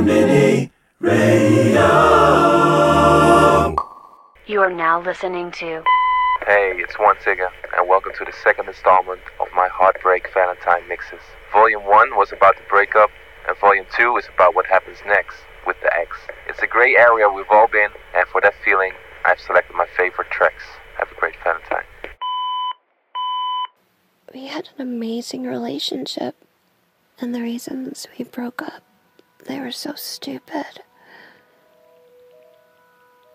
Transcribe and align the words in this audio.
Mini 0.00 0.70
Radio. 1.00 1.86
You 4.46 4.60
are 4.60 4.70
now 4.70 5.00
listening 5.00 5.50
to. 5.52 5.82
Hey, 6.46 6.74
it's 6.76 6.94
Wantigga, 6.94 7.48
and 7.76 7.88
welcome 7.88 8.12
to 8.18 8.24
the 8.24 8.32
second 8.44 8.68
installment 8.68 9.20
of 9.40 9.48
my 9.54 9.68
Heartbreak 9.68 10.28
Valentine 10.34 10.86
mixes. 10.88 11.20
Volume 11.52 11.84
1 11.84 12.14
was 12.16 12.30
about 12.32 12.56
the 12.56 12.62
breakup, 12.68 13.10
and 13.48 13.56
Volume 13.58 13.86
2 13.96 14.16
is 14.18 14.28
about 14.34 14.54
what 14.54 14.66
happens 14.66 14.98
next 15.06 15.38
with 15.66 15.76
the 15.82 15.92
ex. 15.96 16.16
It's 16.48 16.62
a 16.62 16.66
gray 16.66 16.94
area 16.96 17.28
we've 17.28 17.50
all 17.50 17.68
been, 17.68 17.90
and 18.14 18.28
for 18.28 18.40
that 18.42 18.54
feeling, 18.64 18.92
I've 19.24 19.40
selected 19.40 19.74
my 19.74 19.86
favorite 19.96 20.30
tracks. 20.30 20.62
Have 20.98 21.10
a 21.10 21.14
great 21.18 21.36
Valentine. 21.42 21.84
We 24.32 24.46
had 24.46 24.68
an 24.76 24.82
amazing 24.82 25.44
relationship, 25.44 26.36
and 27.20 27.34
the 27.34 27.42
reasons 27.42 28.06
we 28.18 28.24
broke 28.24 28.60
up, 28.62 28.82
they 29.46 29.60
were 29.60 29.72
so 29.72 29.94
stupid. 29.94 30.82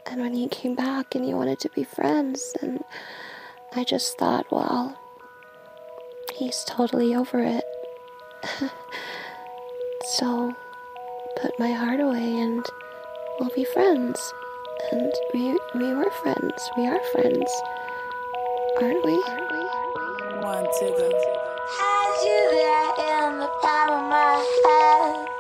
And 0.09 0.22
when 0.22 0.34
he 0.34 0.48
came 0.48 0.76
back 0.76 1.16
and 1.16 1.23
he 1.23 1.34
wanted 1.34 1.59
to 1.59 1.70
be 1.70 1.84
friends, 1.84 2.54
and 2.62 2.84
I 3.73 3.84
just 3.84 4.18
thought, 4.18 4.52
well, 4.52 4.99
he's 6.34 6.63
totally 6.68 7.16
over 7.16 7.40
it. 7.40 7.63
so, 10.18 10.54
put 11.38 11.58
my 11.59 11.71
heart 11.71 11.99
away 11.99 12.40
and 12.40 12.66
we'll 13.40 13.55
be 13.55 13.66
friends. 13.66 14.20
And 14.91 15.13
we 15.34 15.57
we 15.76 15.93
were 15.93 16.09
friends. 16.23 16.70
We 16.76 16.88
are 16.88 16.99
friends. 17.12 17.52
Aren't 18.82 19.05
we? 19.05 19.23
Aren't 19.27 19.52
we? 19.52 19.63
Wantigga. 20.43 21.12
Had 21.77 22.13
you 22.26 22.41
there 22.52 23.30
in 23.30 23.40
the 23.40 23.48
palm 23.62 23.90
of 23.91 24.09
my 24.09 24.46
hand. 24.66 25.30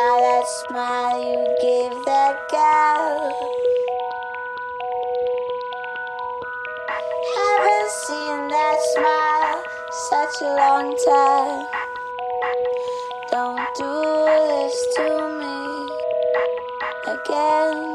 Saw 0.00 0.16
that 0.18 0.48
smile 0.48 1.20
you 1.20 1.40
gave 1.60 1.92
that 2.06 2.34
girl. 2.50 3.36
Haven't 7.36 7.90
seen 8.06 8.48
that 8.48 8.78
smile 8.94 9.62
such 10.08 10.36
a 10.40 10.50
long 10.56 10.96
time. 11.04 11.66
Don't 13.30 13.60
do 13.76 13.92
this 14.48 14.76
to 14.96 15.04
me 15.40 15.58
again. 17.12 17.89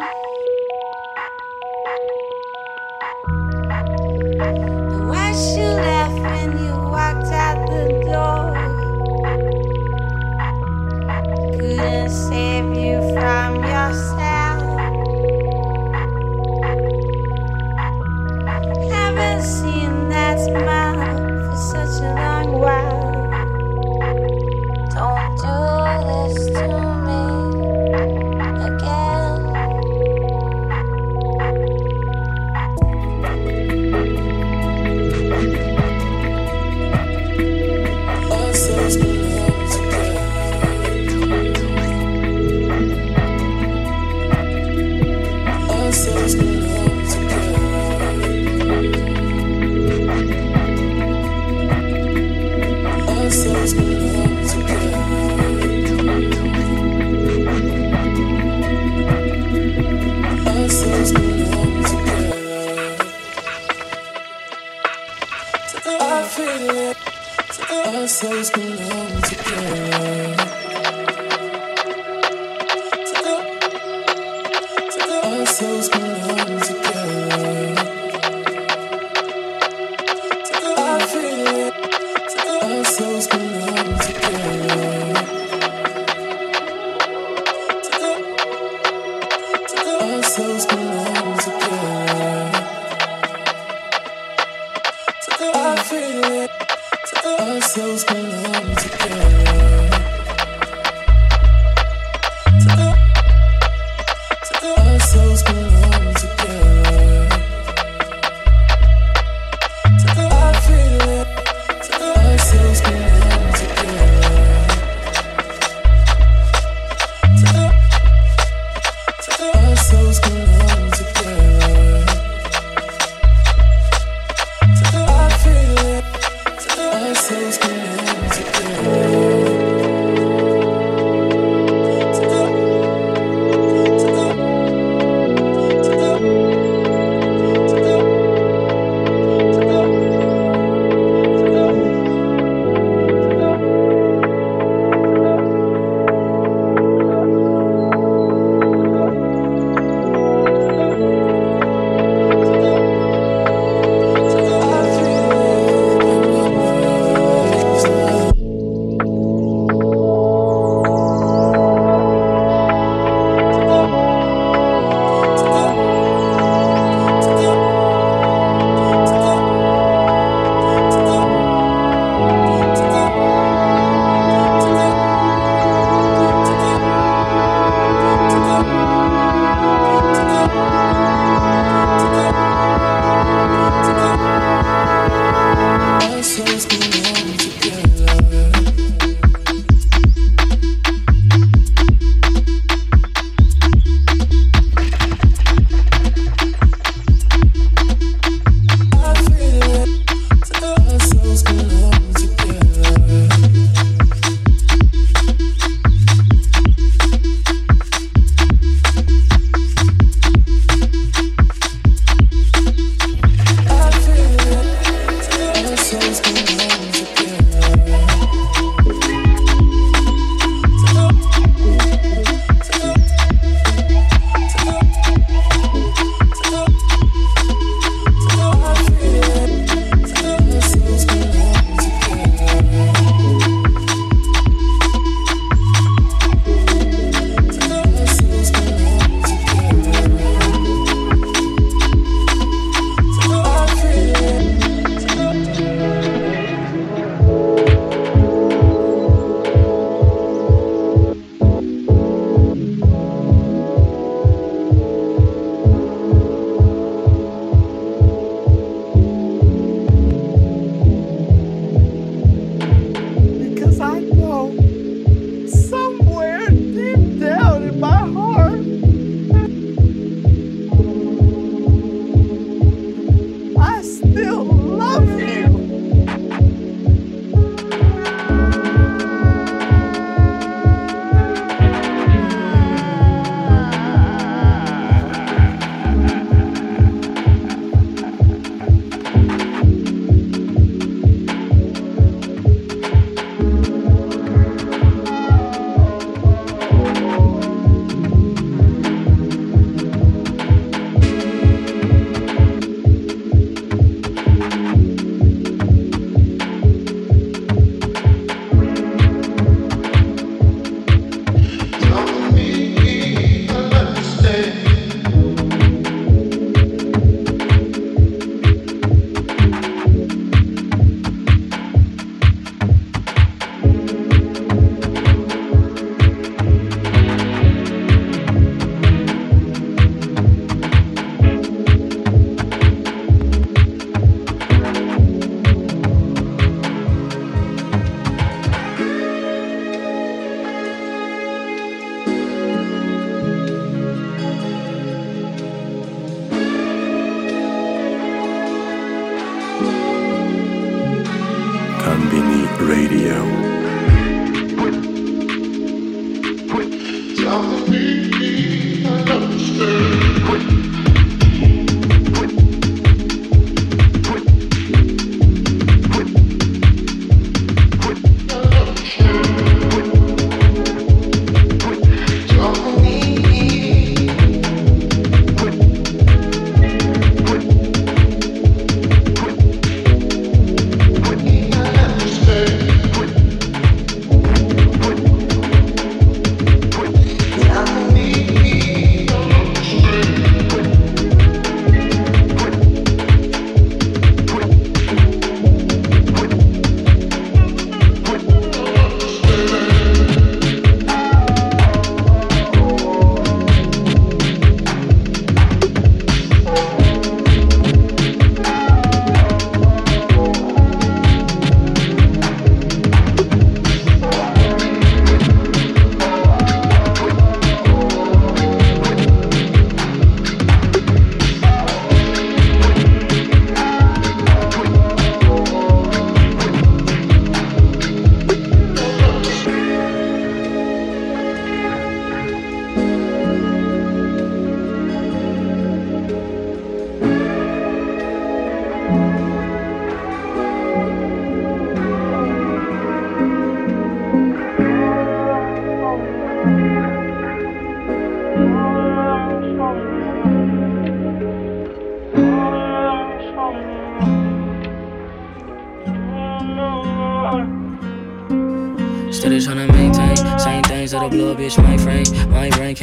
says 75.55 75.87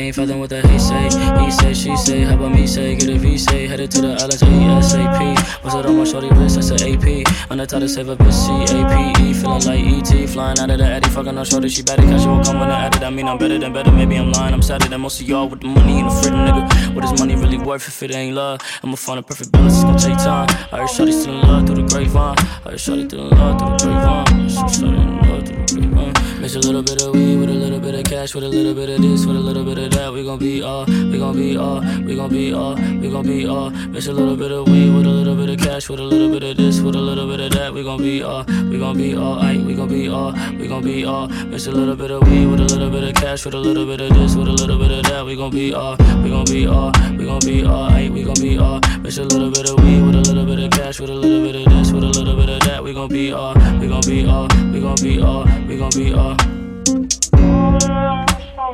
can't 0.03 0.15
fathom 0.17 0.41
what 0.41 0.51
the 0.51 0.61
hate 0.67 0.81
say. 0.81 1.05
He 1.45 1.51
say, 1.51 1.75
she 1.75 1.97
say, 1.97 2.23
how 2.23 2.35
about 2.35 2.53
me 2.53 2.67
say? 2.67 2.97
Get 2.97 3.09
a 3.09 3.19
V 3.19 3.39
say, 3.39 3.69
headed 3.69 3.91
to 3.93 4.01
the 4.01 4.13
islands 4.15 4.43
ASAP. 4.43 5.39
What's 5.63 5.77
it 5.77 5.87
on 5.87 5.97
my 5.97 6.05
shorty 6.05 6.29
list? 6.31 6.57
That's 6.57 6.71
an 6.71 6.83
AP. 6.83 7.07
On 7.51 7.59
the 7.59 7.67
to 7.67 7.89
save 7.89 8.09
a 8.09 8.17
bitch, 8.17 8.33
C-A-P-E. 8.33 9.35
Feeling 9.35 9.63
like 9.63 9.81
E.T. 9.81 10.27
Flying 10.27 10.59
out 10.59 10.71
of 10.71 10.79
the 10.79 10.85
Addy, 10.85 11.09
fucking 11.09 11.39
on 11.39 11.45
shorty, 11.45 11.69
she 11.69 11.83
better 11.83 12.03
casual. 12.03 12.43
Come 12.43 12.59
when 12.59 12.71
I 12.71 12.87
added, 12.87 13.03
I 13.05 13.11
mean 13.11 13.29
I'm 13.29 13.39
better 13.39 13.59
than 13.59 13.73
better. 13.73 13.93
Maybe 13.93 14.17
I'm 14.17 14.33
lying, 14.33 14.55
I'm 14.55 14.63
sadder 14.63 14.89
than 14.89 15.01
most 15.01 15.21
of 15.21 15.29
y'all 15.29 15.49
with 15.49 15.61
the 15.61 15.69
money 15.69 16.01
and 16.01 16.11
the 16.11 16.15
freedom, 16.15 16.41
nigga. 16.47 16.95
What 16.95 17.05
is 17.05 17.19
money 17.21 17.37
really 17.37 17.59
worth 17.59 17.87
if 17.87 18.03
it 18.03 18.13
ain't 18.13 18.35
love? 18.35 18.61
I'ma 18.83 18.97
find 18.97 19.21
a 19.21 19.23
perfect 19.23 19.53
balance, 19.53 19.75
it's 19.75 19.85
gonna 19.85 19.99
take 19.99 20.19
time. 20.19 20.49
I 20.73 20.79
heard 20.79 20.91
shorty 20.91 21.13
still 21.13 21.41
in 21.41 21.47
love 21.47 21.67
through 21.67 21.77
the 21.77 21.89
grapevine. 21.89 22.37
I 22.39 22.71
heard 22.71 22.81
shorty 22.81 23.07
still 23.07 23.29
in 23.29 23.39
love 23.39 23.59
through 23.59 23.71
the 23.71 23.95
grapevine. 23.95 24.49
Shorty 24.49 24.87
in 24.87 25.17
love 25.29 25.47
through 25.47 25.81
the 25.81 25.87
grapevine. 25.87 26.41
Mix 26.41 26.57
a 26.57 26.59
little 26.59 26.83
bit 26.83 27.01
of 27.03 27.15
weed 27.15 27.37
with 27.37 27.51
a 27.51 27.53
little 27.53 27.72
bit 27.93 28.07
of 28.07 28.11
cash, 28.11 28.35
with 28.35 28.45
a 28.45 28.49
little 28.49 28.75
bit 28.75 28.89
of 28.89 29.03
this, 29.03 29.27
with 29.27 29.37
a 29.37 29.41
little 29.41 29.65
bit 29.65 29.77
of 29.77 29.91
that. 29.91 30.13
We 30.13 30.25
gon' 30.25 30.39
be 30.39 30.63
all, 30.63 30.87
we 30.87 31.19
gon' 31.19 31.37
be 31.37 31.57
all, 31.57 31.81
we 32.07 32.17
gon' 32.17 32.31
be 32.31 32.53
all, 32.53 32.75
we 32.75 33.11
gon' 33.11 33.27
be 33.27 33.47
all. 33.47 33.71
Mix 33.71 34.07
a 34.07 34.13
little 34.13 34.37
bit 34.37 34.51
of 34.51 34.67
weed 34.67 34.95
with 34.95 35.05
a 35.05 35.11
little 35.11 35.37
bit 35.37 35.51
of 35.51 35.59
cash, 35.59 35.91
with 35.91 36.01
a 36.01 36.03
little 36.03 36.31
bit 36.31 36.43
of 36.43 36.57
this, 36.57 36.81
with 36.81 36.95
a 36.95 36.99
little 36.99 37.27
bit 37.27 37.41
of 37.41 37.53
that. 37.53 37.75
We 37.75 37.83
gon' 37.83 38.01
be 38.01 38.23
all, 38.23 38.45
we 38.45 38.79
gon' 38.79 38.97
be 38.97 39.15
all, 39.15 39.37
aight, 39.43 39.65
we 39.67 39.75
gon' 39.75 39.89
be 39.89 40.09
all, 40.09 40.33
we 40.59 40.69
gon' 40.69 40.83
be 40.83 41.05
all. 41.05 41.29
Mix 41.29 41.67
a 41.67 41.71
little 41.71 41.95
bit 41.95 42.11
of 42.11 42.27
weed 42.29 42.47
with 42.47 42.61
a 42.61 42.65
little 42.65 42.91
bit 42.91 43.05
of 43.05 43.15
cash, 43.15 43.45
with 43.45 43.55
a 43.55 43.59
little 43.59 43.85
bit 43.85 44.01
of 44.01 44.15
this, 44.15 44.37
with 44.37 44.49
a 44.49 44.53
little 44.53 44.79
bit 44.79 44.91
of 44.91 45.03
that. 45.05 45.27
We 45.27 45.37
gon' 45.37 45.51
be 45.51 45.75
all, 45.75 45.97
we 46.23 46.31
gon' 46.31 46.45
be 46.47 46.67
all, 46.67 46.93
we 47.19 47.27
gon' 47.27 47.41
be 47.41 47.65
all, 47.65 47.91
aight, 47.91 48.11
we 48.11 48.23
gon' 48.25 48.41
be 48.41 48.57
all. 48.57 48.81
Mix 49.01 49.19
a 49.19 49.25
little 49.25 49.51
bit 49.51 49.69
of 49.69 49.79
weed 49.85 50.01
with 50.01 50.15
a 50.15 50.21
little 50.33 50.47
bit 50.47 50.61
of 50.61 50.71
cash, 50.71 50.99
with 50.99 51.11
a 51.11 51.15
little 51.15 51.45
bit 51.45 51.57
of 51.57 51.71
this, 51.71 51.93
with 51.93 52.05
a 52.05 52.09
little 52.09 52.37
bit 52.37 52.49
of 52.49 52.61
that. 52.61 52.83
We 52.83 52.95
gon' 52.95 53.09
be 53.09 53.33
all, 53.33 53.55
we 53.79 53.87
gon' 53.87 54.01
be 54.01 54.25
all, 54.25 54.49
we 54.73 54.81
gon' 54.81 54.97
be 55.03 55.21
all, 55.21 55.45
we 55.69 55.77
gon' 55.77 55.91
be 55.91 56.15
all. 56.15 56.62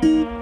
She 0.01 0.38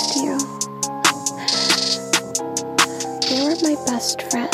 missed 0.00 0.16
you. 0.16 0.38
You 3.30 3.44
were 3.44 3.56
my 3.62 3.76
best 3.86 4.22
friend. 4.30 4.50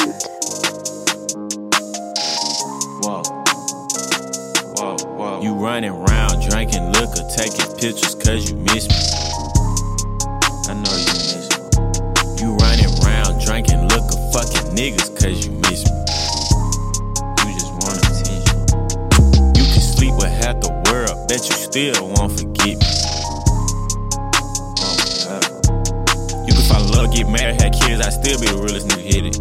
Whoa. 3.02 3.22
Whoa, 4.76 4.96
whoa. 5.16 5.42
You 5.42 5.54
running 5.54 5.90
around 5.90 6.48
drinking 6.48 6.92
liquor, 6.92 7.22
taking 7.36 7.66
pictures 7.76 8.14
cause 8.14 8.50
you 8.50 8.56
miss 8.56 8.88
me. 8.88 8.96
I 10.68 10.74
know 10.74 10.96
you 10.96 11.12
miss 11.14 11.48
me. 11.50 11.56
You 12.42 12.56
running 12.56 12.90
around 13.02 13.44
drinking 13.44 13.88
liquor, 13.88 14.18
fucking 14.32 14.74
niggas 14.74 15.14
cause 15.20 15.46
you 15.46 15.52
miss 15.52 15.84
me. 15.84 15.96
You 17.46 17.54
just 17.54 17.72
want 17.82 17.98
attention. 17.98 18.58
You 19.54 19.64
can 19.72 19.82
sleep 19.82 20.14
with 20.14 20.32
half 20.32 20.60
the 20.60 20.70
world, 20.90 21.28
bet 21.28 21.48
you 21.48 21.54
still 21.54 22.08
won't 22.08 22.32
forget 22.32 22.78
me. 22.78 22.95
Still 28.26 28.40
be 28.40 28.50
the 28.50 28.58
realest 28.58 28.88
nigga 28.90 29.06
hit 29.06 29.22
it. 29.22 29.38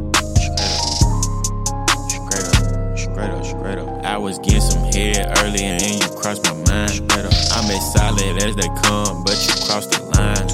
Straight 2.05 2.45
up, 2.53 2.93
straight 2.93 3.33
up, 3.33 3.41
straight 3.41 3.79
up. 3.81 3.89
I 4.05 4.17
was 4.17 4.37
getting 4.37 4.61
some 4.61 4.85
head 4.93 5.25
early 5.41 5.65
and 5.65 5.81
then 5.81 5.97
you 5.97 6.09
crossed 6.13 6.45
my 6.45 6.53
mind. 6.69 6.93
Straight 6.93 7.25
up. 7.25 7.33
I'm 7.57 7.65
as 7.65 7.81
solid 7.97 8.37
as 8.45 8.53
they 8.53 8.69
come, 8.85 9.25
but 9.25 9.41
you 9.41 9.57
crossed 9.65 9.89
the 9.89 10.05
line. 10.13 10.45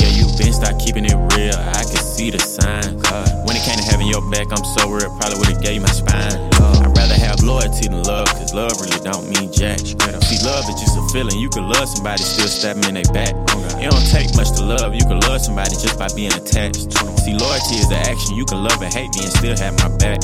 Yeah, 0.00 0.08
you 0.16 0.24
been 0.40 0.56
start 0.56 0.80
keeping 0.80 1.04
it 1.04 1.18
real. 1.36 1.52
I 1.52 1.84
can 1.84 2.00
see 2.00 2.32
the 2.32 2.40
signs. 2.40 3.04
When 3.44 3.52
it 3.52 3.60
came 3.68 3.76
to 3.76 3.84
having 3.84 4.08
your 4.08 4.24
back, 4.32 4.48
I'm 4.48 4.64
so 4.64 4.88
real, 4.88 5.12
probably 5.20 5.44
would've 5.44 5.60
gave 5.60 5.76
you 5.76 5.84
my 5.84 5.92
spine. 5.92 6.40
I'd 6.56 6.88
rather 6.96 7.20
have 7.20 7.44
loyalty 7.44 7.92
than 7.92 8.00
love, 8.08 8.32
cause 8.32 8.56
love 8.56 8.80
really 8.80 8.96
don't 9.04 9.28
mean 9.28 9.52
jack. 9.52 9.84
See, 9.84 10.40
love 10.40 10.64
is 10.72 10.80
just 10.80 10.96
a 10.96 11.04
feeling. 11.12 11.36
You 11.36 11.52
can 11.52 11.68
love 11.68 11.92
somebody, 11.92 12.24
still 12.24 12.48
stab 12.48 12.80
them 12.80 12.96
in 12.96 13.04
their 13.04 13.12
back. 13.12 13.36
Oh, 13.52 13.60
it 13.76 13.92
don't 13.92 14.08
take 14.08 14.32
much 14.32 14.56
to 14.56 14.64
love, 14.64 14.96
you 14.96 15.04
can 15.04 15.20
love 15.28 15.44
somebody 15.44 15.76
just 15.76 16.00
by 16.00 16.08
being 16.16 16.32
attached. 16.32 16.96
See, 17.24 17.32
loyalty 17.32 17.80
is 17.80 17.88
an 17.88 18.04
action. 18.04 18.36
You 18.36 18.44
can 18.44 18.62
love 18.62 18.82
and 18.82 18.92
hate 18.92 19.08
me 19.16 19.24
and 19.24 19.32
still 19.32 19.56
have 19.56 19.72
my 19.80 19.88
back. 19.96 20.20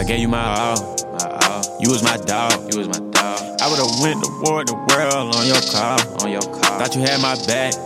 I 0.00 0.02
gave 0.02 0.18
you 0.18 0.28
my 0.28 0.40
all. 0.40 0.80
You 1.78 1.90
was 1.92 2.02
my 2.02 2.16
dog. 2.16 2.72
You 2.72 2.80
was 2.80 2.88
my 2.88 3.04
dog. 3.12 3.60
I 3.60 3.68
would've 3.68 4.00
went 4.00 4.24
to 4.24 4.30
war 4.40 4.64
the 4.64 4.72
world 4.88 5.36
on 5.36 5.44
your 5.44 5.60
car. 5.68 6.00
On 6.24 6.32
your 6.32 6.40
car. 6.40 6.80
Thought 6.80 6.96
you 6.96 7.04
had 7.04 7.20
my 7.20 7.36
back. 7.44 7.76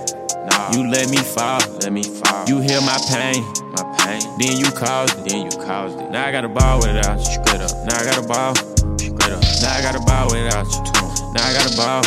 Nah. 0.46 0.78
You 0.78 0.86
let 0.86 1.10
me 1.10 1.18
fall. 1.18 1.58
Let 1.82 1.90
me 1.90 2.06
fall. 2.06 2.46
You 2.46 2.62
heal 2.62 2.78
my 2.86 2.94
pain. 3.10 3.42
My 3.74 3.82
pain. 3.98 4.22
Then 4.38 4.54
you 4.54 4.70
caused 4.70 5.18
it. 5.18 5.26
Then 5.26 5.50
you 5.50 5.52
caused 5.66 5.98
it. 5.98 6.10
Now 6.14 6.26
I 6.26 6.30
got 6.30 6.44
a 6.44 6.48
ball 6.48 6.78
without 6.78 7.18
you. 7.18 7.42
Straight 7.42 7.66
up. 7.66 7.74
Now 7.82 7.98
I 7.98 8.04
got 8.06 8.22
a 8.22 8.26
ball. 8.30 8.54
Straight 8.94 9.34
up. 9.34 9.42
Now 9.58 9.74
I 9.74 9.82
got 9.82 9.98
a 9.98 10.02
ball 10.06 10.30
without 10.30 10.70
you. 10.70 10.86
Now 11.34 11.42
I 11.42 11.50
got 11.50 11.66
a 11.66 11.74
ball. 11.74 12.02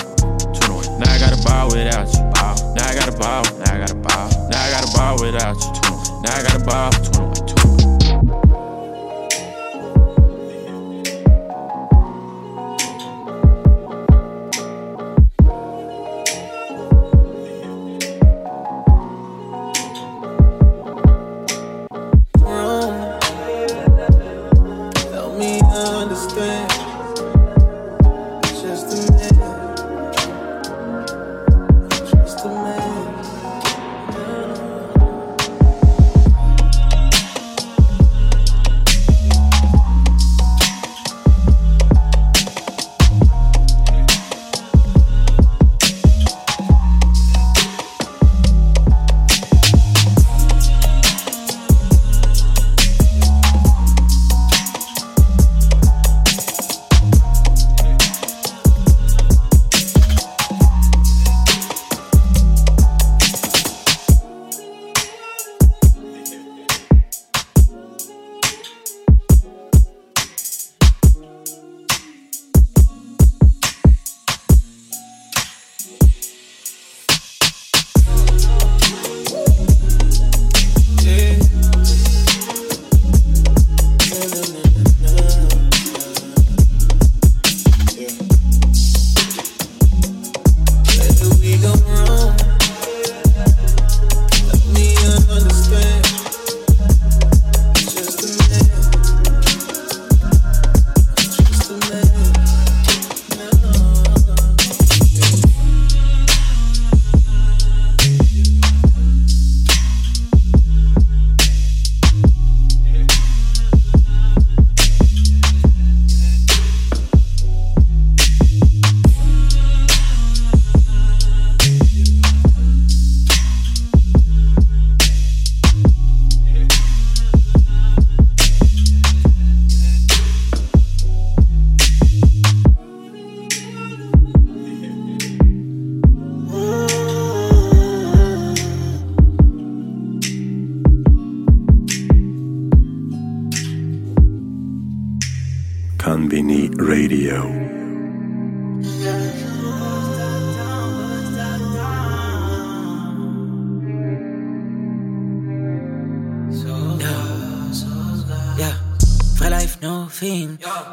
Now 1.03 1.11
I 1.11 1.19
got 1.19 1.35
a 1.35 1.39
ball 1.43 1.67
without 1.67 2.07
you. 2.15 2.23
Now 2.79 2.87
I 2.87 2.95
got 2.95 3.11
a 3.11 3.15
ball. 3.19 3.43
Now 3.59 3.75
I 3.75 3.83
got 3.83 3.91
a 3.91 3.99
ball. 3.99 4.23
Now 4.47 4.63
I 4.63 4.71
got 4.71 4.87
a 4.87 4.91
ball 4.95 5.19
without 5.19 5.59
you. 5.59 5.84
Now 6.25 6.37
I 6.37 6.41
got 6.41 6.55
a 6.55 6.59
ball. 6.59 6.91
21, 6.91 7.34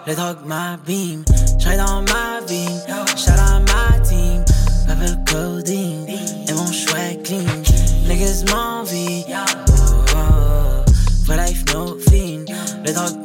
Le 0.06 0.14
drogue 0.14 0.44
ma 0.44 0.76
beam, 0.86 1.24
j'serai 1.58 1.76
dans 1.76 2.02
ma 2.02 2.40
vie, 2.46 2.66
shout 3.16 3.30
à 3.30 3.60
ma 3.60 3.98
team, 4.00 4.44
Pavel 4.86 5.18
Coding, 5.24 6.08
et 6.48 6.52
mon 6.52 6.70
choix 6.70 6.98
clean, 7.24 7.44
niggas 8.08 8.44
m'envie, 8.50 9.24
oh, 9.28 10.12
oh, 10.14 10.84
oh. 11.28 11.32
life 11.32 11.64
no 11.72 11.96
fin, 11.98 12.44
le 12.84 12.92
drogue 12.92 13.21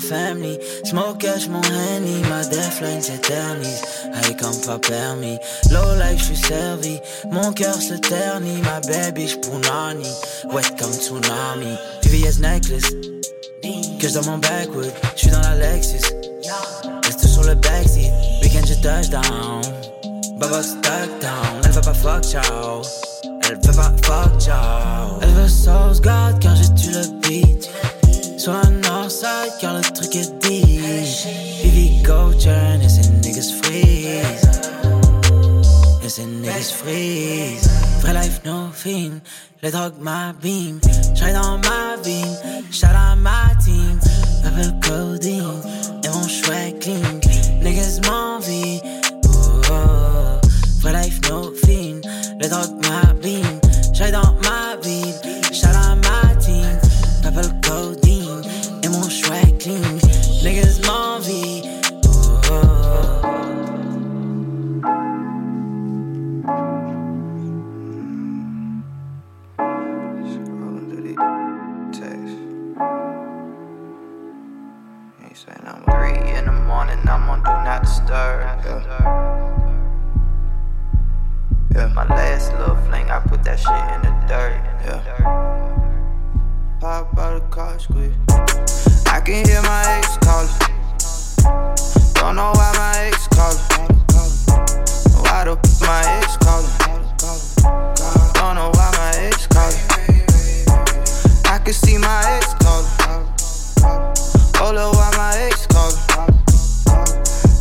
family, 0.00 0.58
smoke 0.84 1.18
cash 1.18 1.48
mon 1.48 1.62
henny, 1.62 2.20
ma 2.28 2.44
deathline 2.44 3.00
s'éternise. 3.00 3.82
High 4.14 4.36
comme 4.36 4.60
pas 4.66 4.78
permis, 4.78 5.38
low 5.70 5.94
life 5.96 6.22
j'suis 6.22 6.36
servi, 6.36 7.00
mon 7.30 7.52
cœur 7.52 7.80
se 7.80 7.94
ternit, 7.94 8.60
ma 8.62 8.80
baby 8.80 9.28
j'pounani, 9.28 10.08
wet 10.52 10.76
comme 10.78 10.92
tsunami. 10.92 11.76
VVS 12.02 12.40
necklace, 12.40 12.90
que 13.62 14.14
dans 14.14 14.24
mon 14.24 14.38
backwood, 14.38 14.92
j'suis 15.16 15.30
dans 15.30 15.40
la 15.40 15.54
Lexus. 15.54 16.14
Reste 17.04 17.26
sur 17.26 17.42
le 17.44 17.54
backseat, 17.54 18.12
weekend 18.42 18.66
je 18.66 18.74
touchdown. 18.74 19.62
Baba 20.38 20.62
down, 21.20 21.60
elle 21.64 21.70
veut 21.72 21.80
pas 21.80 21.94
fuck 21.94 22.24
ciao. 22.24 22.82
Elle 23.42 23.56
veut 23.56 23.76
pas 23.76 23.92
fuck 24.04 24.40
ciao. 24.40 25.18
Elle 25.20 25.30
veut 25.30 25.48
sauce 25.48 26.00
God 26.00 26.40
quand 26.40 26.54
j'ai 26.54 26.72
tué 26.74 26.92
le 26.92 27.20
beat. 27.20 27.68
Sur 28.48 28.56
un 28.56 28.70
northside 28.80 29.52
car 29.60 29.74
le 29.74 29.82
truc 29.82 30.16
est 30.16 30.32
deep. 30.40 30.80
Vivi 31.62 32.02
go 32.02 32.32
turn 32.32 32.80
et 32.80 32.88
ces 32.88 33.06
niggas 33.20 33.52
freeze. 33.62 34.48
Et 36.02 36.08
ces 36.08 36.24
niggas 36.24 36.72
freeze. 36.72 37.68
Vrai 38.00 38.14
life 38.14 38.40
no 38.46 38.70
film. 38.72 39.20
Les 39.62 39.70
drogues 39.70 40.00
ma 40.00 40.32
beam. 40.40 40.80
J'ride 41.14 41.34
dans 41.34 41.58
ma 41.58 42.00
vie. 42.02 42.24
Shout 42.72 42.86
out 42.86 43.18
my 43.18 43.54
team. 43.62 44.00
Level 44.42 44.72
coding. 44.80 45.42
Et 46.04 46.08
mon 46.08 46.26
choix 46.26 46.72
clean. 46.80 47.20
Niggas 47.62 48.00
m'envie. 48.06 48.80
Oh, 49.26 49.60
oh. 49.72 50.48
Vrai 50.80 50.94
life 50.94 51.20
no 51.28 51.52
film. 51.66 52.00
Les 52.40 52.48
drogues 52.48 52.77
shit 83.58 83.86
in 83.94 84.00
the 84.02 84.12
dirt. 84.28 84.54
Yeah. 84.84 85.02
Pop 86.80 87.18
out 87.18 87.34
the 87.34 87.48
car, 87.50 87.78
squeeze. 87.78 88.14
I 89.06 89.20
can 89.20 89.44
hear 89.46 89.62
my 89.62 89.82
ex 89.98 90.16
calling. 90.18 90.50
Don't 92.14 92.36
know 92.36 92.52
why 92.54 92.72
my 92.78 92.92
ex 93.06 93.26
calling. 93.28 93.60
Why 95.22 95.44
the 95.44 95.52
f 95.52 95.80
my 95.80 96.02
ex 96.18 96.36
calling? 96.36 96.72
Don't 98.34 98.54
know 98.54 98.70
why 98.74 98.88
my 98.98 99.10
ex 99.26 99.46
calling. 99.48 99.82
I 101.46 101.58
can 101.64 101.74
see 101.74 101.98
my 101.98 102.22
ex 102.36 102.54
calling. 102.62 102.88
Oh, 104.60 104.70
look 104.72 104.92
why 104.94 105.10
my 105.16 105.32
ex 105.46 105.66
calling. 105.66 105.98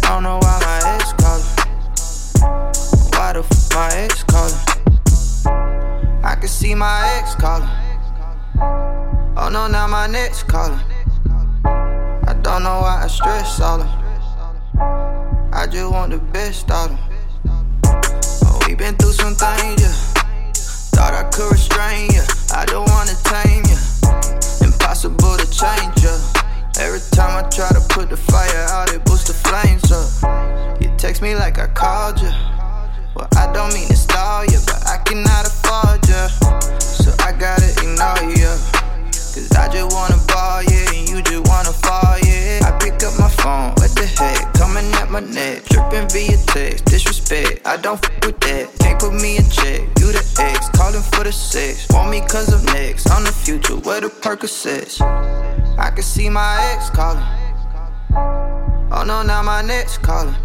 Don't 0.02 0.24
know 0.24 0.38
why 0.42 0.56
my 0.62 0.78
ex 0.94 1.14
calling. 1.22 1.48
Why 3.14 3.34
the 3.34 3.40
f 3.40 3.50
my 3.74 3.88
ex 3.96 4.24
calling? 4.24 4.67
I 6.38 6.39
can 6.39 6.50
see 6.50 6.76
my 6.76 7.02
ex 7.17 7.34
calling. 7.34 7.67
Oh 9.36 9.50
no, 9.52 9.65
now 9.65 9.88
my 9.88 10.06
next 10.06 10.43
calling. 10.43 10.80
I 11.65 12.36
don't 12.43 12.62
know 12.62 12.80
why 12.82 13.02
I 13.06 13.08
stress 13.08 13.60
all 13.60 13.80
them. 13.80 13.89
I 15.52 15.65
just 15.65 15.91
want 15.91 16.12
the 16.12 16.19
best 16.19 16.69
out 16.69 16.91
of 16.91 16.97
them. 17.43 17.60
Oh, 18.45 18.60
we 18.67 18.76
been 18.76 18.95
through 18.97 19.13
some 19.13 19.34
things, 19.34 19.82
yeah. 19.82 20.54
Thought 20.93 21.15
I 21.15 21.23
could 21.34 21.52
restrain 21.52 22.12
ya. 22.12 22.21
I 22.54 22.65
don't 22.65 22.88
wanna 22.88 23.17
tame 23.26 23.65
ya. 23.65 23.78
Impossible 24.62 25.38
to 25.38 25.50
change 25.50 26.04
ya. 26.04 26.13
Every 26.80 27.02
time 27.17 27.43
I 27.43 27.50
try 27.50 27.69
to 27.69 27.82
put 27.89 28.12
the 28.12 28.17
fire 28.17 28.67
out, 28.69 28.93
it 28.93 29.04
boosts 29.06 29.26
the 29.26 29.34
flames 29.34 29.91
up. 29.91 30.80
You 30.80 30.95
text 30.97 31.23
me 31.23 31.34
like 31.34 31.58
I 31.58 31.65
called 31.65 32.21
ya. 32.21 32.57
Well, 33.18 33.28
I 33.36 33.52
don't 33.52 33.74
mean 33.74 33.88
to 33.88 33.96
stall 33.96 34.46
ya, 34.46 34.60
but 34.68 34.86
I 34.86 34.98
cannot 35.02 35.48
afford 35.50 36.06
ya. 36.06 36.28
So 36.78 37.10
I 37.26 37.34
gotta 37.34 37.66
ignore 37.82 38.30
ya. 38.30 38.54
Cause 39.10 39.50
I 39.58 39.68
just 39.74 39.90
wanna 39.92 40.22
ball, 40.28 40.62
yeah, 40.62 40.94
and 40.94 41.10
you 41.10 41.24
just 41.24 41.50
wanna 41.50 41.74
fall, 41.74 42.14
yeah. 42.22 42.62
I 42.62 42.78
pick 42.78 43.02
up 43.02 43.18
my 43.18 43.30
phone, 43.42 43.74
what 43.82 43.90
the 43.98 44.06
heck? 44.06 44.54
Coming 44.54 44.86
at 45.02 45.10
my 45.10 45.22
neck, 45.22 45.66
tripping 45.66 46.08
via 46.10 46.38
text, 46.46 46.86
disrespect. 46.86 47.66
I 47.66 47.78
don't 47.78 47.98
f 47.98 48.06
with 48.24 48.40
that, 48.42 48.70
can't 48.82 49.00
put 49.00 49.14
me 49.14 49.38
in 49.38 49.50
check. 49.50 49.82
You 49.98 50.14
the 50.14 50.22
ex, 50.38 50.70
calling 50.78 51.02
for 51.02 51.24
the 51.24 51.32
sex. 51.32 51.88
Want 51.90 52.12
me 52.12 52.22
cause 52.22 52.54
I'm 52.54 52.64
next, 52.66 53.10
I'm 53.10 53.24
the 53.24 53.32
future, 53.32 53.78
where 53.78 54.00
the 54.00 54.10
Percocets. 54.10 55.02
I 55.80 55.90
can 55.90 56.04
see 56.04 56.30
my 56.30 56.54
ex 56.72 56.92
calling. 56.92 57.26
Oh 58.92 59.04
no, 59.08 59.24
now 59.24 59.42
my 59.42 59.64
next 59.64 60.04
calling. 60.04 60.36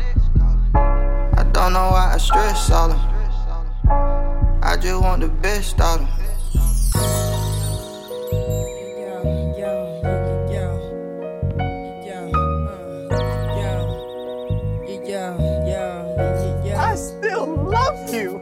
I 1.52 1.66
don't 1.66 1.74
know 1.74 1.90
why 1.90 2.14
I 2.14 2.16
stress 2.16 2.70
all 2.70 2.88
them. 2.88 2.98
I 4.62 4.74
just 4.80 5.02
want 5.02 5.20
the 5.20 5.28
best 5.28 5.78
out 5.82 6.00
of 6.00 6.06
them. 6.06 6.18
I 16.74 16.94
still 16.96 17.46
love 17.46 18.14
you. 18.14 18.40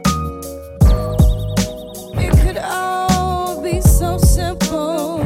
It 2.15 2.31
could 2.39 2.57
all 2.57 3.61
be 3.61 3.81
so 3.81 4.17
simple. 4.19 5.17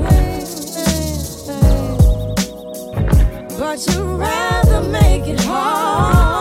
But 3.59 3.85
you'd 3.87 4.17
rather 4.17 4.81
make 4.89 5.27
it 5.27 5.39
hard. 5.41 6.34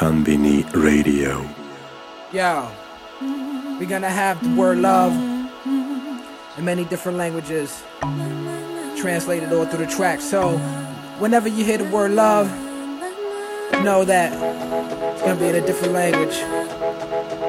Konbini 0.00 0.64
Radio. 0.72 1.46
Yo, 2.32 2.66
we're 3.78 3.86
gonna 3.86 4.08
have 4.08 4.42
the 4.42 4.48
word 4.58 4.78
love 4.78 5.12
in 6.56 6.64
many 6.64 6.86
different 6.86 7.18
languages 7.18 7.82
translated 8.96 9.52
all 9.52 9.66
through 9.66 9.84
the 9.84 9.92
track. 9.92 10.22
So, 10.22 10.56
whenever 11.18 11.48
you 11.48 11.66
hear 11.66 11.76
the 11.76 11.90
word 11.90 12.12
love, 12.12 12.48
know 13.84 14.06
that 14.06 14.32
it's 15.12 15.20
gonna 15.20 15.38
be 15.38 15.48
in 15.48 15.56
a 15.56 15.66
different 15.66 15.92
language. 15.92 16.38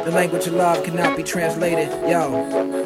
The 0.04 0.12
language 0.12 0.46
of 0.46 0.54
love 0.54 0.84
cannot 0.84 1.16
be 1.16 1.24
translated. 1.24 1.88
Yo, 2.06 2.81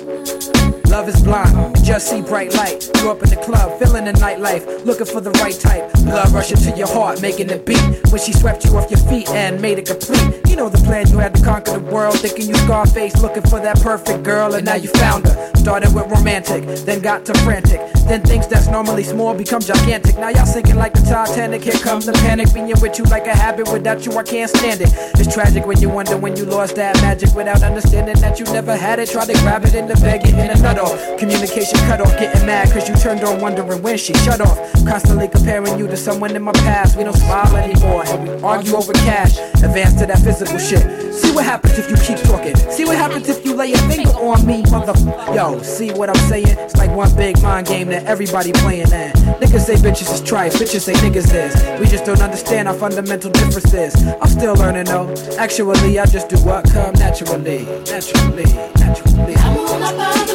Love 0.95 1.09
is 1.09 1.21
blind, 1.23 1.83
just 1.83 2.09
see 2.09 2.21
bright 2.21 2.53
light. 2.53 2.89
Grew 2.93 3.11
up 3.11 3.21
in 3.21 3.29
the 3.29 3.35
club, 3.35 3.77
feeling 3.79 4.05
the 4.05 4.13
nightlife, 4.13 4.85
looking 4.85 5.05
for 5.05 5.19
the 5.19 5.29
right 5.31 5.59
type. 5.59 5.91
Blood 6.05 6.31
rushing 6.31 6.55
to 6.55 6.71
your 6.77 6.87
heart, 6.87 7.21
making 7.21 7.49
it 7.49 7.65
beat. 7.65 7.83
When 8.11 8.21
she 8.21 8.31
swept 8.31 8.63
you 8.63 8.77
off 8.77 8.89
your 8.89 9.01
feet 9.01 9.27
and 9.31 9.61
made 9.61 9.77
it 9.77 9.87
complete. 9.87 10.39
You 10.47 10.55
know 10.55 10.69
the 10.69 10.77
plan, 10.77 11.09
you 11.09 11.17
had 11.17 11.35
to 11.35 11.43
conquer 11.43 11.73
the 11.73 11.79
world. 11.81 12.17
Thinking 12.21 12.47
you 12.47 12.55
Scarface, 12.55 13.21
looking 13.21 13.43
for 13.43 13.59
that 13.59 13.81
perfect 13.81 14.23
girl, 14.23 14.55
and 14.55 14.63
now 14.63 14.75
you 14.75 14.87
found 14.87 15.27
her. 15.27 15.51
Started 15.55 15.93
with 15.93 16.05
romantic, 16.07 16.63
then 16.85 17.01
got 17.01 17.25
to 17.25 17.33
frantic. 17.39 17.81
Then 18.07 18.21
things 18.21 18.47
that's 18.47 18.67
normally 18.67 19.03
small 19.03 19.33
become 19.33 19.61
gigantic. 19.61 20.17
Now 20.17 20.29
y'all 20.29 20.45
sinking 20.45 20.75
like 20.75 20.93
the 20.93 21.01
Titanic. 21.01 21.63
Here 21.63 21.73
comes 21.73 22.05
the 22.05 22.13
panic, 22.13 22.53
being 22.53 22.67
with 22.79 22.99
you 22.99 23.05
like 23.05 23.25
a 23.25 23.35
habit. 23.35 23.71
Without 23.71 24.05
you, 24.05 24.11
I 24.13 24.23
can't 24.23 24.49
stand 24.49 24.81
it. 24.81 24.89
It's 25.19 25.33
tragic 25.33 25.65
when 25.65 25.79
you 25.81 25.89
wonder 25.89 26.15
when 26.15 26.35
you 26.35 26.45
lost 26.45 26.75
that 26.75 26.95
magic 27.01 27.33
without 27.33 27.63
understanding 27.63 28.15
that 28.19 28.39
you 28.39 28.45
never 28.45 28.75
had 28.75 28.99
it. 28.99 29.09
Try 29.09 29.25
to 29.25 29.33
grab 29.33 29.65
it 29.65 29.73
in 29.73 29.87
the 29.87 29.95
bag, 29.95 30.21
getting 30.21 30.39
a 30.39 30.61
nut 30.61 30.77
off. 30.77 31.17
Communication 31.17 31.79
cut 31.87 31.99
off, 31.99 32.11
getting 32.19 32.45
mad 32.45 32.71
cause 32.71 32.87
you 32.87 32.95
turned 32.95 33.23
on, 33.23 33.41
wondering 33.41 33.81
when 33.81 33.97
she 33.97 34.13
shut 34.13 34.39
off. 34.39 34.57
Constantly 34.85 35.27
comparing 35.27 35.79
you 35.79 35.87
to 35.87 35.97
someone 35.97 36.35
in 36.35 36.43
my 36.43 36.53
past. 36.53 36.95
We 36.95 37.03
don't 37.03 37.17
smile 37.17 37.55
anymore, 37.57 38.03
and 38.05 38.27
we 38.27 38.43
argue 38.43 38.75
over 38.75 38.93
cash. 38.93 39.37
Advance 39.63 39.95
to 39.95 40.05
that 40.05 40.19
physical 40.19 40.59
shit. 40.59 41.13
See 41.13 41.33
what 41.33 41.45
happens 41.45 41.79
if 41.79 41.89
you 41.89 41.97
keep 41.97 42.23
talking. 42.25 42.55
See 42.69 42.85
what 42.85 42.97
happens 42.97 43.27
if 43.29 43.43
you 43.43 43.55
lay 43.55 43.73
a 43.73 43.77
finger 43.89 44.09
on 44.09 44.45
me, 44.45 44.61
mother. 44.69 44.93
Yo, 45.33 45.61
see 45.63 45.91
what 45.91 46.09
I'm 46.09 46.29
saying? 46.29 46.57
It's 46.59 46.75
like 46.75 46.91
one 46.91 47.13
big 47.15 47.41
mind 47.41 47.67
game 47.67 47.89
that 47.95 48.05
everybody 48.07 48.51
playing 48.51 48.91
at. 48.91 49.15
Niggas 49.39 49.61
say 49.61 49.75
bitches 49.75 50.13
is 50.13 50.21
tripe, 50.21 50.51
bitches 50.53 50.81
say 50.81 50.93
niggas 50.93 51.33
is. 51.33 51.79
We 51.79 51.87
just 51.87 52.03
don't 52.05 52.21
understand 52.21 52.67
our 52.67 52.73
fundamental 52.73 53.31
differences. 53.31 53.95
I'm 54.21 54.27
still 54.27 54.55
learning 54.55 54.85
though. 54.85 55.13
Actually, 55.37 55.97
I 55.99 56.05
just 56.05 56.27
do 56.27 56.37
what 56.39 56.69
come 56.71 56.93
naturally. 56.95 57.63
Naturally, 57.85 58.43
naturally. 58.75 60.34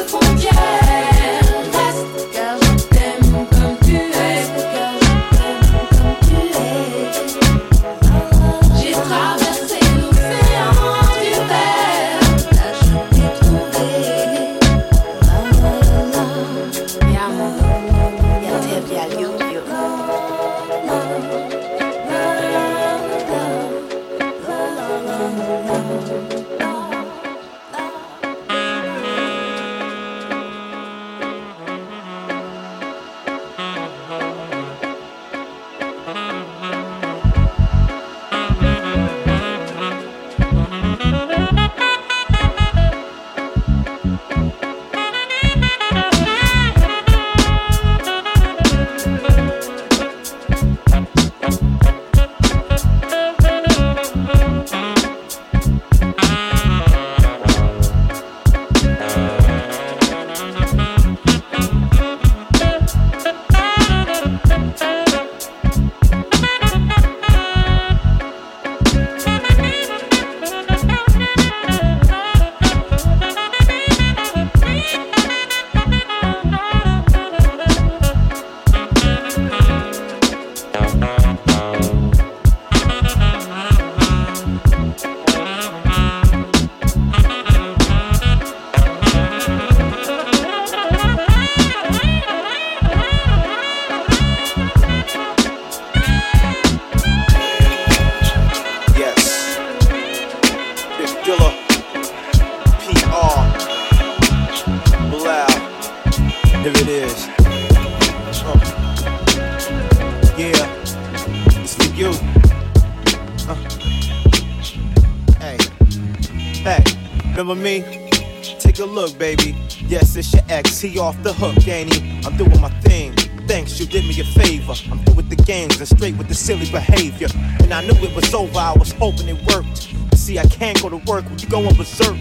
He 120.81 120.97
off 120.97 121.21
the 121.21 121.31
hook, 121.31 121.67
ain't 121.67 121.93
he? 121.93 122.25
I'm 122.25 122.35
doing 122.37 122.59
my 122.59 122.69
thing. 122.81 123.13
Thanks, 123.47 123.79
you 123.79 123.85
did 123.85 124.03
me 124.03 124.19
a 124.19 124.23
favor. 124.23 124.73
I'm 124.91 124.97
through 125.05 125.13
with 125.13 125.29
the 125.29 125.35
games 125.35 125.77
and 125.77 125.87
straight 125.87 126.17
with 126.17 126.27
the 126.27 126.33
silly 126.33 126.69
behavior. 126.71 127.27
And 127.61 127.71
I 127.71 127.81
knew 127.81 127.93
it 127.93 128.15
was 128.15 128.33
over, 128.33 128.57
I 128.57 128.73
was 128.73 128.91
hoping 128.91 129.27
it 129.27 129.45
worked. 129.45 129.93
See, 130.15 130.39
I 130.39 130.45
can't 130.45 130.81
go 130.81 130.89
to 130.89 130.97
work 130.97 131.25
when 131.25 131.37
you 131.37 131.47
going 131.49 131.75
berserk. 131.75 132.17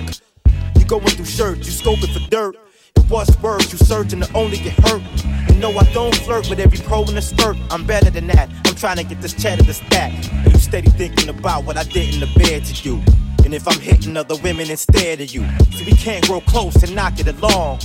You 0.76 0.84
going 0.84 1.06
through 1.06 1.24
shirts, 1.24 1.66
you 1.68 1.72
scoping 1.72 2.12
for 2.12 2.28
dirt. 2.28 2.56
It 2.96 3.08
was 3.08 3.34
worse, 3.40 3.72
you 3.72 3.78
searching 3.78 4.20
to 4.20 4.30
only 4.34 4.58
get 4.58 4.74
hurt. 4.80 5.02
And 5.24 5.58
no, 5.58 5.70
I 5.78 5.84
don't 5.94 6.14
flirt 6.14 6.50
with 6.50 6.60
every 6.60 6.80
pro 6.80 7.04
in 7.04 7.14
the 7.14 7.22
skirt. 7.22 7.56
I'm 7.70 7.86
better 7.86 8.10
than 8.10 8.26
that. 8.26 8.50
I'm 8.66 8.74
trying 8.74 8.98
to 8.98 9.04
get 9.04 9.22
this 9.22 9.32
cheddar 9.32 9.64
to 9.64 9.72
stack. 9.72 10.12
And 10.32 10.52
you 10.52 10.58
steady 10.58 10.90
thinking 10.90 11.30
about 11.30 11.64
what 11.64 11.78
I 11.78 11.84
did 11.84 12.12
in 12.12 12.20
the 12.20 12.30
bed 12.36 12.66
to 12.66 12.74
you. 12.86 13.02
And 13.42 13.54
if 13.54 13.66
I'm 13.66 13.80
hitting 13.80 14.18
other 14.18 14.36
women 14.36 14.70
instead 14.70 15.22
of 15.22 15.30
you. 15.30 15.48
So 15.72 15.84
we 15.86 15.92
can't 15.92 16.26
grow 16.26 16.42
close 16.42 16.82
and 16.82 16.94
knock 16.94 17.18
it 17.18 17.26
along. 17.26 17.80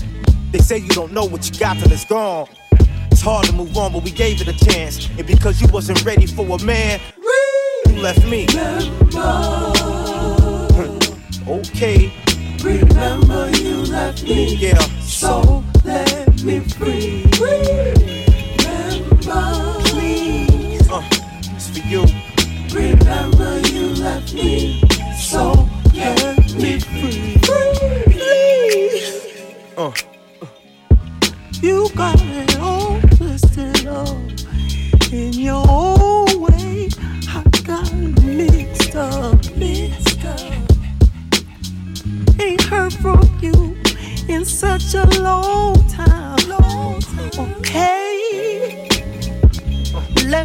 They 0.56 0.62
say 0.62 0.78
you 0.78 0.88
don't 0.88 1.12
know 1.12 1.26
what 1.26 1.46
you 1.52 1.60
got 1.60 1.78
till 1.80 1.92
it's 1.92 2.06
gone. 2.06 2.48
It's 3.12 3.20
hard 3.20 3.46
to 3.48 3.52
move 3.52 3.76
on, 3.76 3.92
but 3.92 4.06
we 4.06 4.12
gave 4.12 4.40
it 4.40 4.48
a 4.48 4.54
chance. 4.66 5.10
And 5.18 5.28
because 5.28 5.60
you 5.62 5.68
wasn't 5.68 6.06
ready 6.06 6.26
for 6.28 6.48
a 6.48 6.64
man, 6.64 7.02
you 7.90 8.02
left 8.02 8.26
me. 8.26 8.48
okay. 11.46 12.10
Remember 12.64 13.50
you 13.58 13.84
left 13.92 14.24
me. 14.24 14.56
Yeah. 14.56 14.80
So 15.02 15.62
let 15.84 16.42
me 16.42 16.62
free. 16.62 17.95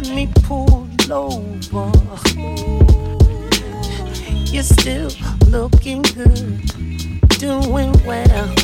Me 0.09 0.27
pull 0.43 0.89
over. 1.11 1.91
You're 4.51 4.63
still 4.63 5.11
looking 5.47 6.01
good, 6.01 6.61
doing 7.39 7.93
well. 8.05 8.55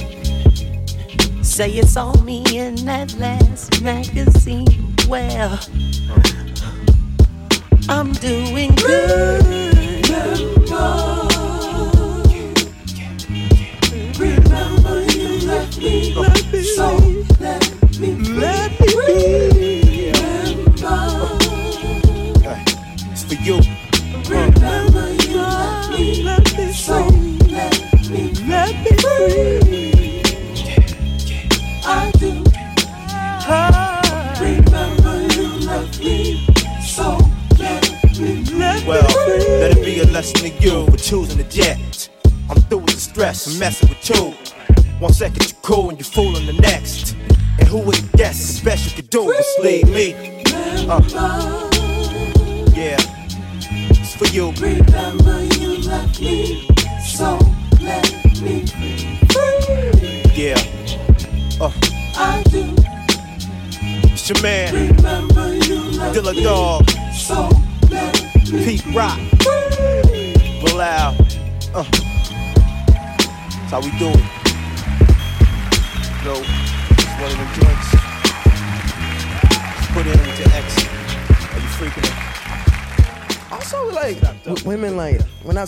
Say 1.43 1.71
it's 1.71 1.95
all 1.95 2.17
me 2.23 2.43
in 2.55 2.75
that 2.85 3.15
last 3.17 3.81
magazine. 3.81 4.95
Well, 5.07 5.59
I'm 7.89 8.11
doing 8.13 8.75
good. 8.75 9.76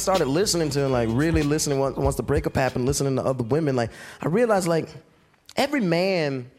Started 0.09 0.27
listening 0.27 0.71
to, 0.71 0.87
like 0.87 1.07
really 1.11 1.43
listening 1.43 1.77
once, 1.77 1.95
once 1.95 2.15
the 2.15 2.23
breakup 2.23 2.55
happened, 2.55 2.83
listening 2.83 3.15
to 3.15 3.23
other 3.23 3.43
women, 3.43 3.75
like 3.75 3.91
I 4.23 4.27
realized, 4.27 4.67
like 4.67 4.89
every 5.55 5.81
man, 5.81 6.49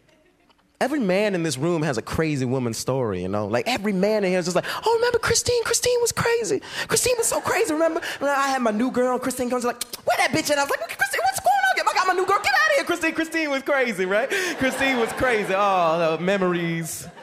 every 0.80 1.00
man 1.00 1.34
in 1.34 1.42
this 1.42 1.58
room 1.58 1.82
has 1.82 1.98
a 1.98 2.02
crazy 2.02 2.44
woman 2.44 2.72
story. 2.72 3.22
You 3.22 3.28
know, 3.28 3.48
like 3.48 3.66
every 3.66 3.92
man 3.92 4.22
in 4.22 4.30
here 4.30 4.38
is 4.38 4.44
just 4.44 4.54
like, 4.54 4.66
oh, 4.86 4.94
remember 4.94 5.18
Christine? 5.18 5.64
Christine 5.64 6.00
was 6.00 6.12
crazy. 6.12 6.62
Christine 6.86 7.16
was 7.18 7.26
so 7.26 7.40
crazy. 7.40 7.72
Remember 7.72 8.00
when 8.20 8.30
I 8.30 8.46
had 8.46 8.62
my 8.62 8.70
new 8.70 8.92
girl? 8.92 9.18
Christine 9.18 9.50
comes 9.50 9.64
like, 9.64 9.82
where 10.04 10.16
that 10.18 10.30
bitch? 10.30 10.48
at? 10.52 10.58
I 10.58 10.62
was 10.62 10.70
like, 10.70 10.96
Christine, 10.96 11.20
what's 11.24 11.40
going 11.40 11.52
on? 11.52 11.88
I 11.88 11.92
got 11.92 12.06
my 12.06 12.12
new 12.12 12.26
girl. 12.26 12.38
Get 12.40 12.54
out 12.54 12.70
of 12.70 12.76
here, 12.76 12.84
Christine. 12.84 13.14
Christine 13.14 13.50
was 13.50 13.64
crazy, 13.64 14.04
right? 14.04 14.30
Christine 14.58 14.98
was 14.98 15.12
crazy. 15.14 15.54
Oh, 15.56 16.18
memories. 16.20 17.08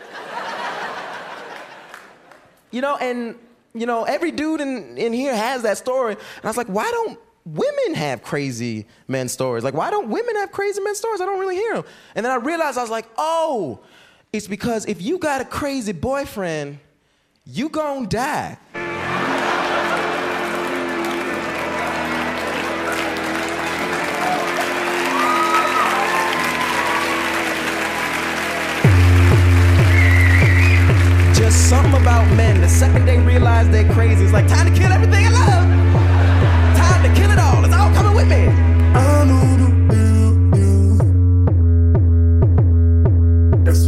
You 2.70 2.82
know, 2.82 2.98
and 2.98 3.36
you 3.74 3.86
know, 3.86 4.04
every 4.04 4.32
dude 4.32 4.62
in, 4.62 4.98
in 4.98 5.14
here 5.14 5.36
has 5.36 5.62
that 5.64 5.78
story. 5.78 6.14
And 6.14 6.46
I 6.46 6.48
was 6.48 6.58
like, 6.58 6.68
why 6.68 6.90
don't 6.90 7.20
women 7.46 7.96
have 7.96 8.24
crazy 8.24 8.88
men 9.08 9.30
stories? 9.30 9.64
Like, 9.64 9.74
why 9.74 9.90
don't 9.90 10.10
women 10.10 10.36
have 10.36 10.52
crazy 10.52 10.82
men 10.82 10.96
stories? 10.96 11.22
I 11.22 11.26
don't 11.26 11.40
really 11.40 11.56
hear 11.56 11.76
them. 11.76 11.86
And 12.16 12.26
then 12.26 12.32
I 12.32 12.36
realized 12.36 12.78
I 12.78 12.82
was 12.82 12.92
like, 12.92 13.08
oh, 13.18 13.80
it's 14.34 14.48
because 14.48 14.86
if 14.86 15.02
you 15.02 15.18
got 15.18 15.42
a 15.42 15.46
crazy 15.46 15.94
boyfriend, 15.94 16.80
you 17.46 17.70
gon' 17.70 18.10
die. 18.10 18.58
Men. 32.58 32.68
The 32.68 32.74
second 32.74 33.06
they 33.06 33.20
realize 33.20 33.70
they're 33.70 33.92
crazy, 33.94 34.24
it's 34.24 34.34
like 34.34 34.48
time 34.48 34.72
to 34.72 34.80
kill 34.80 34.92
everything 34.92 35.26
I 35.26 35.30
love. 35.30 35.64
Time 36.78 37.04
to 37.04 37.10
kill 37.20 37.32
it 37.32 37.40
all. 37.40 37.64
It's 37.66 37.74
all 37.74 37.92
coming 37.94 38.16
with 38.16 38.28
me. 38.28 38.48
I 38.48 39.26
know 39.26 39.58
the 39.62 39.70
real 39.90 40.34
you. 40.58 40.98
That's 43.64 43.88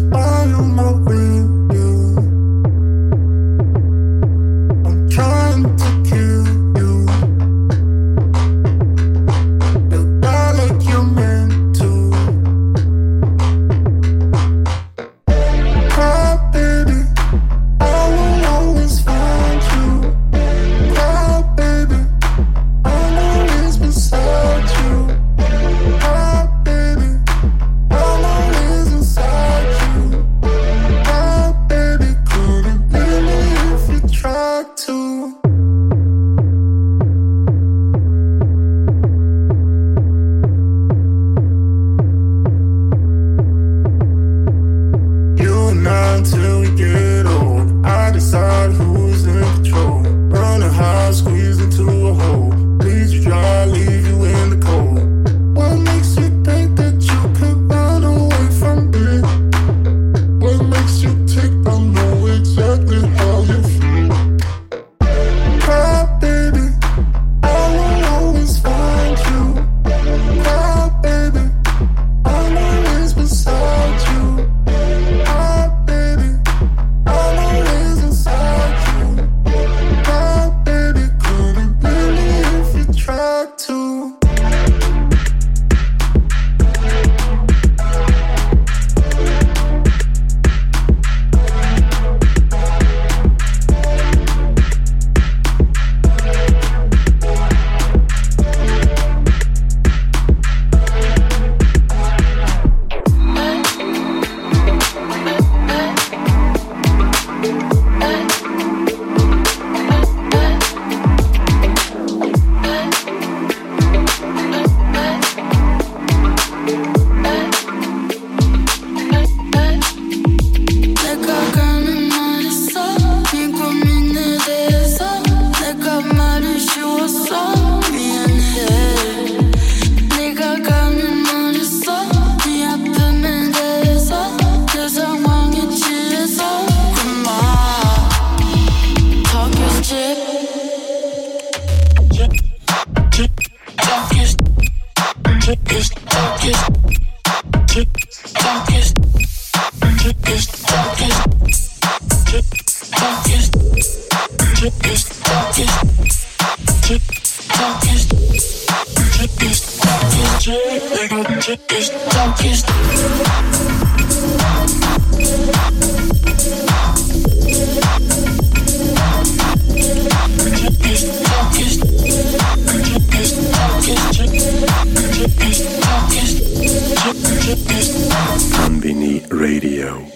Konbini 178.51 179.25
Radio. 179.31 180.09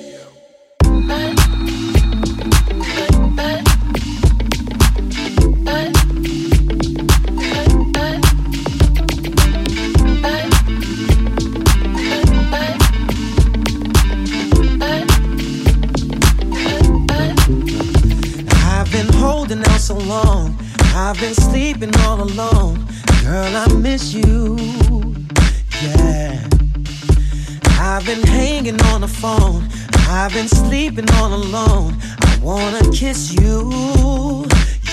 so 19.83 19.97
long. 19.97 20.55
I've 20.95 21.19
been 21.19 21.33
sleeping 21.33 21.93
all 21.99 22.21
alone. 22.21 22.87
Girl, 23.21 23.55
I 23.55 23.67
miss 23.73 24.13
you. 24.13 24.82
I've 27.95 28.07
been 28.07 28.23
hanging 28.23 28.81
on 28.85 29.01
the 29.01 29.07
phone. 29.07 29.69
I've 30.09 30.33
been 30.33 30.47
sleeping 30.47 31.07
all 31.11 31.31
alone. 31.31 31.95
I 32.21 32.39
wanna 32.41 32.81
kiss 32.91 33.31
you. 33.35 33.69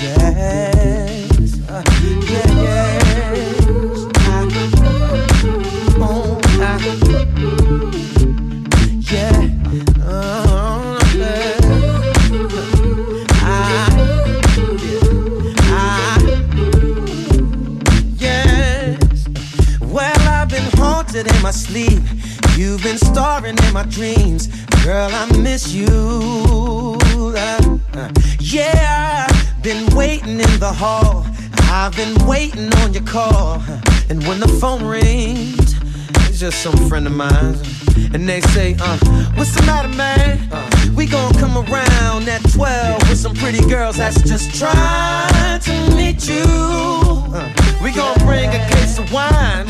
Yes. 0.03 1.57
Yeah, 1.61 1.81
yes. 2.61 3.17
I, 4.21 4.45
oh, 5.99 6.41
I, 15.73 15.89
yes. 18.19 19.27
Well, 19.81 20.21
I've 20.29 20.51
been 20.51 20.71
haunted 20.77 21.27
in 21.35 21.43
my 21.43 21.51
sleep 21.51 22.00
You've 22.61 22.83
been 22.83 22.99
starring 22.99 23.57
in 23.57 23.73
my 23.73 23.85
dreams. 23.85 24.49
Girl, 24.85 25.09
I 25.11 25.25
miss 25.39 25.73
you. 25.73 26.99
Uh, 27.11 27.79
uh, 27.95 28.13
yeah, 28.39 29.27
been 29.63 29.87
waiting 29.97 30.39
in 30.39 30.61
the 30.61 30.71
hall. 30.71 31.25
I've 31.73 31.97
been 31.97 32.15
waiting 32.27 32.71
on 32.81 32.93
your 32.93 33.03
call. 33.05 33.63
And 34.11 34.23
when 34.27 34.41
the 34.41 34.59
phone 34.61 34.85
rings, 34.85 35.75
it's 36.29 36.39
just 36.39 36.61
some 36.63 36.77
friend 36.87 37.07
of 37.07 37.15
mine. 37.15 37.57
And 38.13 38.29
they 38.29 38.43
say, 38.53 38.77
uh, 38.79 38.99
what's 39.37 39.55
the 39.55 39.63
matter, 39.63 39.89
man? 39.89 40.47
Uh, 40.53 40.71
we 40.95 41.07
gon' 41.07 41.33
come 41.37 41.57
around 41.57 42.29
at 42.29 42.43
12 42.53 43.09
with 43.09 43.19
some 43.19 43.33
pretty 43.37 43.67
girls 43.71 43.97
that's 43.97 44.21
just 44.21 44.55
trying 44.55 45.61
to 45.61 45.97
meet 45.97 46.29
you. 46.29 46.45
Uh, 46.45 47.70
we 47.83 47.93
gon' 47.93 48.19
bring 48.19 48.51
a 48.51 48.69
case 48.71 48.99
of 48.99 49.11
wine. 49.11 49.67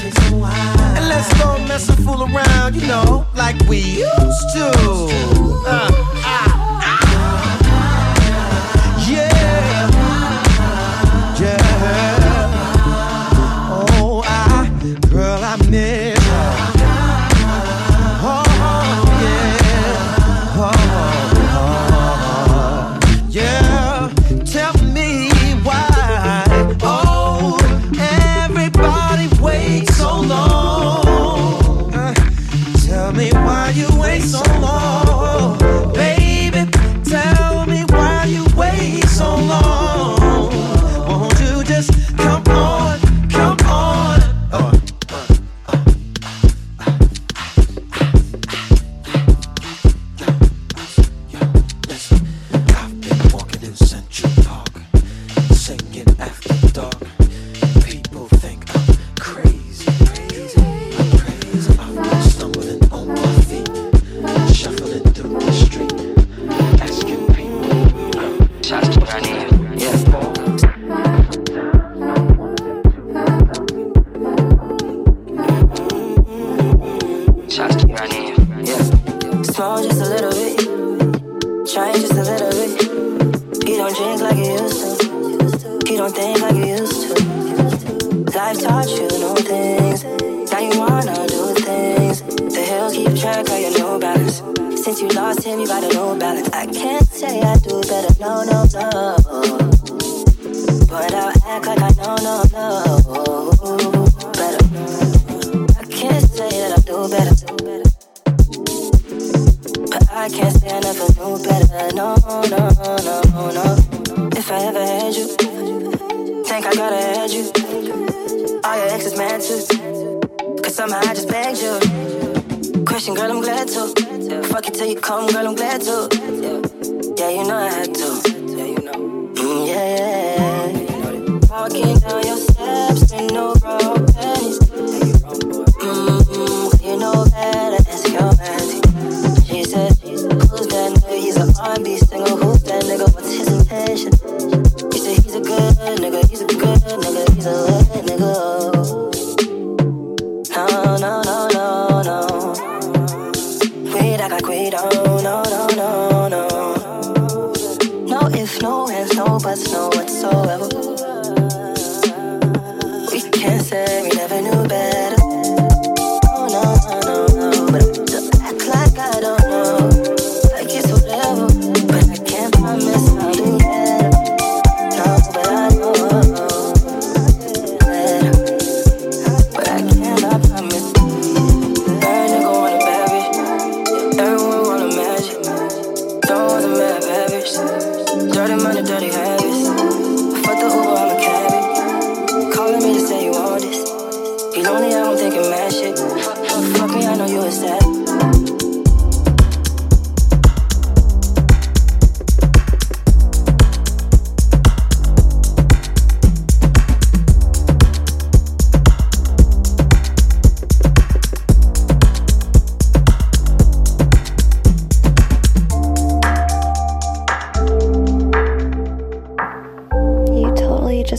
And 0.97 1.09
let's 1.09 1.33
go 1.39 1.59
mess 1.67 1.89
and 1.89 2.05
fool 2.05 2.23
around, 2.25 2.75
you 2.75 2.87
know, 2.87 3.27
like 3.37 3.57
we 3.69 3.79
used 3.79 4.47
to. 4.55 4.73
Uh, 5.67 5.91
I 6.25 6.60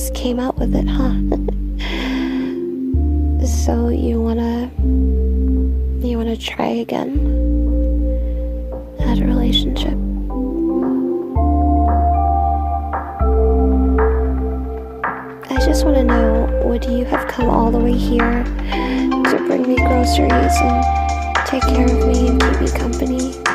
just 0.01 0.15
came 0.15 0.39
out 0.39 0.57
with 0.57 0.73
it, 0.75 0.87
huh? 0.87 1.13
so 3.45 3.89
you 3.89 4.19
wanna 4.19 4.67
you 6.03 6.17
wanna 6.17 6.35
try 6.35 6.69
again 6.85 7.19
at 9.01 9.19
a 9.19 9.25
relationship? 9.25 9.93
I 15.51 15.63
just 15.63 15.85
wanna 15.85 16.03
know, 16.03 16.49
would 16.65 16.83
you 16.85 17.05
have 17.05 17.27
come 17.27 17.47
all 17.47 17.69
the 17.69 17.77
way 17.77 17.93
here 17.93 18.43
to 18.43 19.43
bring 19.45 19.67
me 19.67 19.75
groceries 19.75 20.57
and 20.63 20.83
take 21.45 21.61
care 21.61 21.85
of 21.85 22.07
me 22.07 22.27
and 22.29 22.41
keep 22.41 22.59
me 22.59 22.71
company? 22.71 23.50